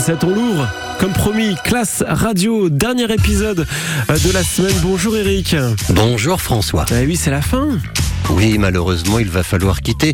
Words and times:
7h47, 0.00 0.24
on 0.24 0.34
l'ouvre. 0.34 0.68
Comme 0.98 1.12
promis, 1.12 1.54
classe 1.64 2.02
radio, 2.06 2.70
dernier 2.70 3.12
épisode 3.12 3.66
euh, 4.08 4.18
de 4.18 4.32
la 4.32 4.42
semaine. 4.42 4.74
Bonjour 4.82 5.16
Eric. 5.16 5.54
Bonjour 5.90 6.40
François. 6.40 6.86
Eh 6.92 7.06
oui, 7.06 7.16
c'est 7.16 7.30
la 7.30 7.42
fin. 7.42 7.68
Oui, 8.30 8.56
malheureusement, 8.58 9.18
il 9.18 9.28
va 9.28 9.42
falloir 9.42 9.82
quitter 9.82 10.12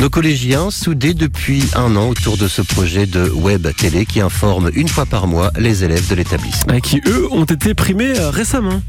nos 0.00 0.08
collégiens 0.08 0.70
soudés 0.70 1.12
depuis 1.12 1.62
un 1.74 1.96
an 1.96 2.08
autour 2.08 2.38
de 2.38 2.48
ce 2.48 2.62
projet 2.62 3.06
de 3.06 3.28
web 3.28 3.66
télé 3.76 4.06
qui 4.06 4.20
informe 4.20 4.70
une 4.74 4.88
fois 4.88 5.04
par 5.04 5.26
mois 5.26 5.50
les 5.58 5.84
élèves 5.84 6.08
de 6.08 6.14
l'établissement. 6.14 6.74
Euh, 6.74 6.80
Qui, 6.80 7.00
eux, 7.06 7.28
ont 7.30 7.44
été 7.44 7.74
primés 7.74 8.18
euh, 8.18 8.30
récemment. 8.30 8.80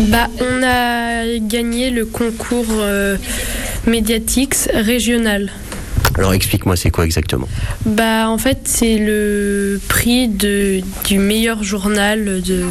Bah, 0.00 0.26
on 0.40 0.62
a 0.64 1.38
gagné 1.38 1.90
le 1.90 2.04
concours 2.04 2.66
euh, 2.70 3.16
Mediatix 3.86 4.68
régional. 4.74 5.50
Alors 6.18 6.34
explique-moi, 6.34 6.76
c'est 6.76 6.90
quoi 6.90 7.04
exactement 7.04 7.48
Bah, 7.86 8.28
en 8.28 8.38
fait, 8.38 8.60
c'est 8.64 8.98
le 8.98 9.80
prix 9.88 10.28
de, 10.28 10.80
du 11.04 11.18
meilleur 11.18 11.62
journal 11.62 12.42
de, 12.42 12.64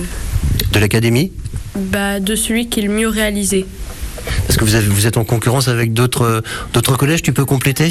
De 0.73 0.79
l'académie 0.79 1.31
bah, 1.75 2.20
de 2.20 2.35
celui 2.35 2.67
qui 2.67 2.81
est 2.81 2.84
le 2.84 2.93
mieux 2.93 3.07
réalisé. 3.07 3.65
Parce 4.45 4.57
que 4.57 4.65
vous, 4.65 4.75
avez- 4.75 4.88
vous 4.88 5.07
êtes 5.07 5.17
en 5.17 5.23
concurrence 5.23 5.67
avec 5.67 5.93
d'autres 5.93 6.43
d'autres 6.73 6.95
collèges, 6.98 7.23
tu 7.23 7.34
peux 7.34 7.45
compléter 7.45 7.89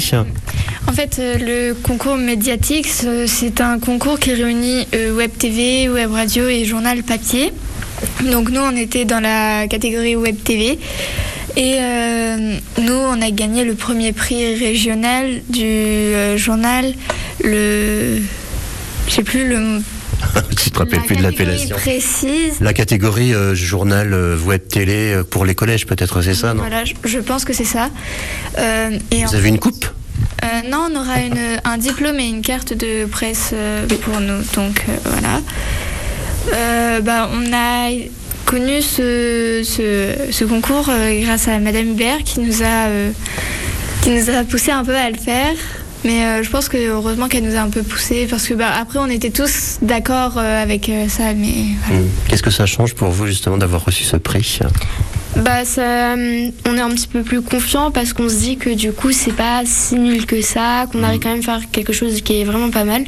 En 0.87 0.93
fait, 0.93 1.17
euh, 1.19 1.37
le 1.37 1.73
concours 1.73 2.15
Mediatix, 2.15 3.01
euh, 3.05 3.25
c'est 3.27 3.59
un 3.59 3.79
concours 3.79 4.19
qui 4.19 4.33
réunit 4.33 4.87
euh, 4.95 5.13
Web 5.15 5.31
TV, 5.37 5.89
Web 5.89 6.11
Radio 6.11 6.47
et 6.47 6.63
journal 6.63 7.03
papier. 7.03 7.51
Donc 8.31 8.49
nous, 8.49 8.61
on 8.61 8.75
était 8.77 9.03
dans 9.03 9.19
la 9.19 9.67
catégorie 9.67 10.15
Web 10.15 10.37
TV. 10.43 10.79
Et 11.57 11.77
euh, 11.79 12.57
nous, 12.81 12.93
on 12.93 13.21
a 13.21 13.31
gagné 13.31 13.63
le 13.63 13.75
premier 13.75 14.13
prix 14.13 14.55
régional 14.55 15.41
du 15.49 15.63
euh, 15.65 16.37
journal, 16.37 16.93
le... 17.43 18.19
Je 19.07 19.11
sais 19.13 19.23
plus 19.23 19.47
le... 19.47 19.81
Tu 20.57 20.69
te 20.69 20.79
rappelles 20.79 20.99
la 20.99 21.05
plus 21.05 21.15
de 21.15 21.23
l'appellation 21.23 21.75
précise. 21.75 22.59
La 22.61 22.73
catégorie 22.73 23.33
euh, 23.33 23.55
journal, 23.55 24.13
web 24.45 24.61
télé 24.67 25.21
pour 25.29 25.45
les 25.45 25.55
collèges 25.55 25.85
peut-être, 25.85 26.21
c'est 26.21 26.35
ça, 26.35 26.53
non? 26.53 26.61
Voilà, 26.61 26.85
je, 26.85 26.93
je 27.03 27.19
pense 27.19 27.43
que 27.43 27.53
c'est 27.53 27.65
ça. 27.65 27.89
Et 28.57 29.25
Vous 29.25 29.35
avez 29.35 29.49
une 29.49 29.59
coupe? 29.59 29.85
Euh, 30.43 30.69
non, 30.69 30.87
on 30.91 30.99
aura 30.99 31.21
une, 31.21 31.59
un 31.63 31.77
diplôme 31.77 32.19
et 32.19 32.27
une 32.27 32.41
carte 32.41 32.73
de 32.73 33.05
presse 33.05 33.51
euh, 33.53 33.85
pour 34.01 34.19
nous. 34.19 34.41
Donc 34.55 34.83
euh, 34.89 34.97
voilà. 35.05 35.41
Bah, 37.01 37.29
on 37.31 37.53
a 37.53 37.89
connu 38.51 38.81
ce, 38.81 39.61
ce, 39.63 40.29
ce 40.29 40.43
concours 40.43 40.89
euh, 40.89 41.21
grâce 41.21 41.47
à 41.47 41.57
Madame 41.59 41.91
Hubert 41.91 42.21
qui 42.25 42.41
nous 42.41 42.63
a 42.63 42.87
euh, 42.87 43.11
qui 44.01 44.09
nous 44.09 44.29
a 44.29 44.43
poussé 44.43 44.71
un 44.71 44.83
peu 44.83 44.93
à 44.93 45.09
le 45.09 45.15
faire. 45.15 45.55
Mais 46.03 46.25
euh, 46.25 46.43
je 46.43 46.49
pense 46.49 46.67
que 46.67 46.75
heureusement 46.75 47.29
qu'elle 47.29 47.45
nous 47.45 47.55
a 47.55 47.61
un 47.61 47.69
peu 47.69 47.81
poussé 47.81 48.27
parce 48.29 48.47
que 48.47 48.53
bah, 48.53 48.71
après 48.77 48.99
on 48.99 49.05
était 49.07 49.29
tous 49.29 49.77
d'accord 49.81 50.33
euh, 50.37 50.61
avec 50.61 50.89
euh, 50.89 51.07
ça. 51.07 51.33
Mais 51.33 51.53
voilà. 51.85 52.01
Hmm. 52.01 52.09
Qu'est-ce 52.27 52.43
que 52.43 52.51
ça 52.51 52.65
change 52.65 52.93
pour 52.93 53.07
vous 53.09 53.25
justement 53.25 53.55
d'avoir 53.57 53.85
reçu 53.85 54.03
ce 54.03 54.17
prix? 54.17 54.59
Bah 55.37 55.63
ça, 55.63 56.15
on 56.17 56.75
est 56.75 56.81
un 56.81 56.89
petit 56.89 57.07
peu 57.07 57.21
plus 57.23 57.41
confiant 57.41 57.89
parce 57.89 58.11
qu'on 58.11 58.27
se 58.27 58.35
dit 58.35 58.57
que 58.57 58.69
du 58.69 58.91
coup 58.91 59.13
c'est 59.13 59.31
pas 59.31 59.61
si 59.63 59.95
nul 59.95 60.25
que 60.25 60.41
ça, 60.41 60.87
qu'on 60.91 61.03
arrive 61.03 61.21
quand 61.21 61.29
même 61.29 61.39
à 61.39 61.43
faire 61.43 61.61
quelque 61.71 61.93
chose 61.93 62.19
qui 62.21 62.41
est 62.41 62.43
vraiment 62.43 62.69
pas 62.69 62.83
mal. 62.83 63.05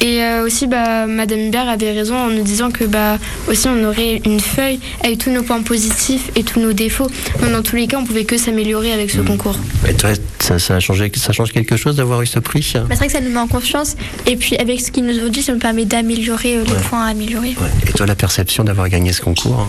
Et 0.00 0.22
euh, 0.22 0.44
aussi 0.46 0.66
bah 0.68 1.06
Madame 1.06 1.40
Hubert 1.40 1.68
avait 1.68 1.90
raison 1.92 2.16
en 2.16 2.28
nous 2.28 2.42
disant 2.42 2.70
que 2.70 2.84
bah 2.84 3.18
aussi 3.48 3.66
on 3.68 3.82
aurait 3.84 4.20
une 4.24 4.38
feuille 4.38 4.78
avec 5.02 5.18
tous 5.18 5.30
nos 5.30 5.42
points 5.42 5.62
positifs 5.62 6.30
et 6.36 6.44
tous 6.44 6.60
nos 6.60 6.72
défauts. 6.72 7.08
Donc, 7.40 7.50
dans 7.50 7.62
tous 7.62 7.74
les 7.76 7.86
cas 7.88 7.98
on 7.98 8.04
pouvait 8.04 8.24
que 8.24 8.36
s'améliorer 8.38 8.92
avec 8.92 9.10
ce 9.10 9.20
concours. 9.20 9.56
Et 9.88 9.94
toi, 9.94 10.10
ça, 10.38 10.58
ça, 10.60 10.76
a 10.76 10.80
changé, 10.80 11.10
ça 11.16 11.32
change 11.32 11.50
quelque 11.52 11.76
chose 11.76 11.96
d'avoir 11.96 12.22
eu 12.22 12.26
ce 12.26 12.38
prix 12.38 12.64
Bah, 12.74 12.82
c'est 12.90 12.96
vrai 12.96 13.06
que 13.08 13.12
ça 13.12 13.20
nous 13.20 13.30
met 13.30 13.38
en 13.40 13.48
confiance. 13.48 13.96
Et 14.26 14.36
puis 14.36 14.56
avec 14.56 14.80
ce 14.80 14.90
qu'ils 14.92 15.04
nous 15.04 15.18
ont 15.18 15.28
dit, 15.28 15.42
ça 15.42 15.52
nous 15.52 15.58
permet 15.58 15.84
d'améliorer 15.84 16.56
euh, 16.58 16.64
les 16.64 16.70
Ouais. 16.72 16.78
points 16.88 17.04
à 17.04 17.08
améliorer. 17.10 17.56
Ouais. 17.60 17.68
Et 17.88 17.92
toi, 17.92 18.06
la 18.06 18.14
perception 18.14 18.62
d'avoir 18.64 18.88
gagné 18.88 19.12
ce 19.12 19.20
concours 19.20 19.66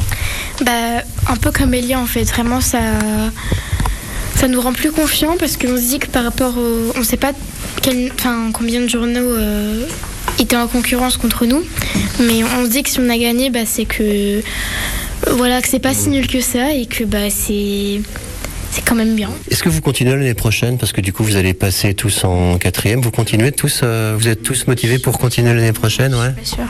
Bah, 0.63 0.71
un 1.27 1.35
peu 1.37 1.51
comme 1.51 1.73
Elia 1.73 1.99
en 1.99 2.05
fait, 2.05 2.23
vraiment 2.25 2.61
ça, 2.61 2.77
ça 4.35 4.47
nous 4.47 4.61
rend 4.61 4.73
plus 4.73 4.91
confiants 4.91 5.35
parce 5.39 5.57
qu'on 5.57 5.75
se 5.75 5.81
dit 5.89 5.99
que 5.99 6.07
par 6.07 6.23
rapport 6.23 6.57
au, 6.57 6.93
on 6.97 7.03
sait 7.03 7.17
pas 7.17 7.31
quel, 7.81 8.11
enfin, 8.17 8.51
combien 8.53 8.81
de 8.81 8.87
journaux 8.87 9.19
euh, 9.21 9.85
étaient 10.39 10.55
en 10.55 10.67
concurrence 10.67 11.17
contre 11.17 11.45
nous, 11.45 11.63
mais 12.19 12.43
on 12.43 12.65
se 12.65 12.69
dit 12.69 12.83
que 12.83 12.89
si 12.89 12.99
on 12.99 13.09
a 13.09 13.17
gagné, 13.17 13.49
bah, 13.49 13.65
c'est 13.65 13.85
que 13.85 14.41
voilà 15.31 15.61
que 15.61 15.67
c'est 15.67 15.79
pas 15.79 15.93
si 15.93 16.09
nul 16.09 16.27
que 16.27 16.41
ça 16.41 16.73
et 16.73 16.85
que 16.85 17.03
bah 17.03 17.29
c'est 17.29 18.01
c'est 18.71 18.81
quand 18.85 18.95
même 18.95 19.15
bien. 19.15 19.29
Est-ce 19.49 19.63
que 19.63 19.69
vous 19.69 19.81
continuez 19.81 20.11
l'année 20.15 20.33
prochaine? 20.35 20.77
Parce 20.77 20.91
que 20.91 21.01
du 21.01 21.11
coup, 21.11 21.23
vous 21.23 21.35
allez 21.37 21.53
passer 21.53 21.93
tous 21.95 22.23
en 22.23 22.57
quatrième. 22.59 23.01
Vous 23.01 23.09
continuez 23.11 23.51
tous 23.51 23.81
euh, 23.83 24.15
Vous 24.17 24.27
êtes 24.27 24.43
tous 24.43 24.67
motivés 24.67 24.99
pour 24.99 25.17
continuer 25.17 25.53
l'année 25.53 25.73
prochaine 25.73 26.13
ouais? 26.13 26.31
Pas 26.31 26.45
sûr. 26.45 26.65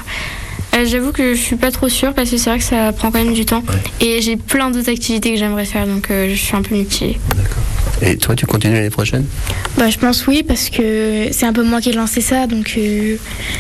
Euh, 0.76 0.86
J'avoue 0.86 1.12
que 1.12 1.34
je 1.34 1.42
suis 1.42 1.56
pas 1.58 1.72
trop 1.72 1.90
sûre 1.90 2.14
parce 2.14 2.30
que 2.30 2.38
c'est 2.38 2.50
vrai 2.50 2.60
que 2.60 2.64
ça 2.66 2.94
prend 2.94 3.12
quand 3.12 3.24
même 3.24 3.34
du 3.34 3.46
temps 3.46 3.64
et 4.00 4.22
j'ai 4.22 4.38
plein 4.38 4.72
d'autres 4.72 4.90
activités 4.90 5.34
que 5.34 5.38
j'aimerais 5.40 5.66
faire 5.66 5.88
donc 5.88 6.10
euh, 6.12 6.30
je 6.30 6.36
suis 6.36 6.56
un 6.56 6.62
peu 6.62 6.76
mitigée. 6.76 7.20
Et 8.02 8.18
toi, 8.18 8.36
tu 8.36 8.46
continues 8.46 8.76
l'année 8.76 8.90
prochaine 8.90 9.26
Bah, 9.78 9.90
je 9.90 9.98
pense 9.98 10.26
oui, 10.28 10.44
parce 10.44 10.70
que 10.70 11.28
c'est 11.32 11.46
un 11.46 11.54
peu 11.54 11.64
moi 11.64 11.82
qui 11.82 11.90
ai 11.90 11.94
lancé 11.94 12.22
ça, 12.22 12.48
donc 12.48 12.74
euh, 12.78 13.18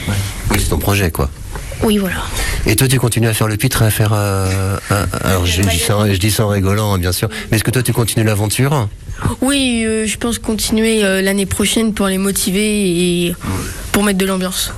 Oui, 0.08 0.58
c'est 0.60 0.70
ton 0.70 0.78
projet, 0.78 1.12
quoi. 1.12 1.30
oui, 1.84 1.98
voilà. 1.98 2.16
Et 2.66 2.76
toi, 2.76 2.88
tu 2.88 3.00
continues 3.00 3.28
à 3.28 3.34
faire 3.34 3.48
le 3.48 3.58
pitre, 3.58 3.82
à 3.84 3.90
faire. 3.90 4.12
euh, 4.14 4.78
alors, 5.24 5.46
je 5.46 5.62
dis, 5.62 5.78
ça, 5.80 5.96
je 6.12 6.18
dis 6.18 6.32
ça 6.32 6.46
en 6.46 6.50
rigolant, 6.50 6.94
hein, 6.94 6.98
bien 7.00 7.12
sûr. 7.12 7.30
Mais 7.52 7.58
est-ce 7.58 7.64
que 7.64 7.72
toi, 7.72 7.84
tu 7.84 7.94
continues 7.94 8.26
l'aventure 8.26 8.88
Oui, 9.42 9.84
euh, 9.86 10.06
je 10.06 10.18
pense 10.18 10.40
continuer 10.40 11.04
euh, 11.04 11.22
l'année 11.22 11.46
prochaine 11.46 11.94
pour 11.94 12.08
les 12.08 12.18
motiver 12.18 13.26
et 13.28 13.36
pour 13.92 14.04
mettre 14.04 14.18
de 14.20 14.26
l'ambiance. 14.26 14.74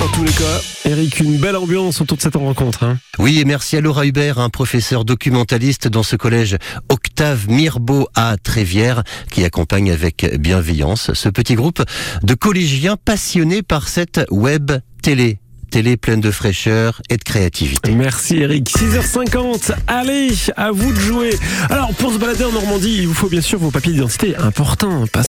En 0.00 0.08
tous 0.08 0.24
les 0.24 0.32
cas, 0.32 0.60
Eric, 0.86 1.20
une 1.20 1.36
belle 1.36 1.56
ambiance 1.56 2.00
autour 2.00 2.16
de 2.16 2.22
cette 2.22 2.36
rencontre. 2.36 2.84
hein. 2.84 2.98
Oui, 3.18 3.40
et 3.40 3.44
merci 3.44 3.76
à 3.76 3.82
Laura 3.82 4.06
Hubert, 4.06 4.38
un 4.38 4.48
professeur 4.48 5.04
documentaliste 5.04 5.88
dans 5.88 6.02
ce 6.02 6.16
collège 6.16 6.56
Octave 6.88 7.48
Mirbeau 7.50 8.08
à 8.14 8.36
Trévière, 8.42 9.02
qui 9.30 9.44
accompagne 9.44 9.90
avec 9.90 10.26
bienveillance 10.38 11.12
ce 11.12 11.28
petit 11.28 11.54
groupe 11.54 11.82
de 12.22 12.34
collégiens 12.34 12.96
passionnés 12.96 13.62
par 13.62 13.88
cette 13.88 14.22
web 14.30 14.72
télé. 15.02 15.38
Télé 15.68 15.96
pleine 15.96 16.20
de 16.20 16.30
fraîcheur 16.30 17.02
et 17.10 17.16
de 17.16 17.24
créativité. 17.24 17.90
Merci 17.90 18.36
Eric. 18.36 18.70
6h50, 18.70 19.72
allez, 19.88 20.30
à 20.56 20.70
vous 20.70 20.92
de 20.92 20.98
jouer. 20.98 21.36
Alors 21.68 21.92
pour 21.94 22.12
se 22.12 22.18
balader 22.18 22.44
en 22.44 22.52
Normandie, 22.52 22.98
il 23.00 23.08
vous 23.08 23.14
faut 23.14 23.28
bien 23.28 23.40
sûr 23.40 23.58
vos 23.58 23.72
papiers 23.72 23.92
d'identité, 23.92 24.36
important. 24.36 25.06
Pas 25.08 25.24